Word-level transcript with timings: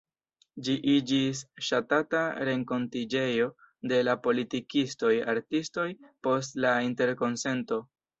Ĝi 0.67 0.73
iĝis 0.91 1.41
ŝatata 1.65 2.21
renkontiĝejo 2.49 3.49
de 3.91 3.99
la 4.07 4.15
politikistoj, 4.29 5.13
artistoj 5.35 5.87
post 6.29 6.59
la 6.67 6.73
Interkonsento. 6.87 7.79